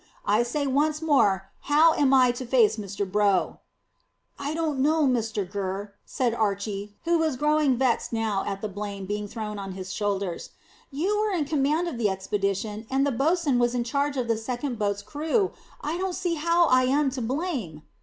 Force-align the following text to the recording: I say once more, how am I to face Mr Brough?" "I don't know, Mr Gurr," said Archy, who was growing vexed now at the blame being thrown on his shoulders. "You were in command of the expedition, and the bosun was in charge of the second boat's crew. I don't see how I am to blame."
I 0.25 0.41
say 0.41 0.65
once 0.65 0.99
more, 0.99 1.51
how 1.59 1.93
am 1.93 2.11
I 2.11 2.31
to 2.31 2.43
face 2.43 2.77
Mr 2.77 3.05
Brough?" 3.05 3.59
"I 4.39 4.55
don't 4.55 4.79
know, 4.79 5.03
Mr 5.05 5.47
Gurr," 5.47 5.93
said 6.07 6.33
Archy, 6.33 6.95
who 7.05 7.19
was 7.19 7.35
growing 7.37 7.77
vexed 7.77 8.11
now 8.11 8.43
at 8.47 8.61
the 8.61 8.67
blame 8.67 9.05
being 9.05 9.27
thrown 9.27 9.59
on 9.59 9.73
his 9.73 9.93
shoulders. 9.93 10.49
"You 10.89 11.19
were 11.19 11.37
in 11.37 11.45
command 11.45 11.87
of 11.87 11.99
the 11.99 12.09
expedition, 12.09 12.87
and 12.89 13.05
the 13.05 13.11
bosun 13.11 13.59
was 13.59 13.75
in 13.75 13.83
charge 13.83 14.17
of 14.17 14.27
the 14.27 14.37
second 14.37 14.79
boat's 14.79 15.03
crew. 15.03 15.51
I 15.81 15.99
don't 15.99 16.15
see 16.15 16.33
how 16.33 16.65
I 16.65 16.85
am 16.85 17.11
to 17.11 17.21
blame." 17.21 17.83